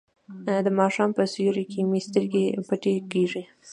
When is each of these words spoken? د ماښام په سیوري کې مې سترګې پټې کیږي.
د 0.65 0.67
ماښام 0.79 1.09
په 1.17 1.23
سیوري 1.33 1.65
کې 1.71 1.81
مې 1.89 1.99
سترګې 2.07 2.45
پټې 2.67 2.93
کیږي. 3.11 3.43